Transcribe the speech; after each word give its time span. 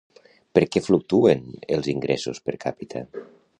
Per 0.59 0.63
què 0.75 0.81
fluctuen 0.85 1.45
els 1.77 1.91
ingressos 1.95 2.43
per 2.47 2.59
càpita? 2.67 3.07